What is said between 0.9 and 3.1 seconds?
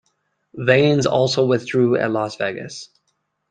also withdrew at Las Vegas.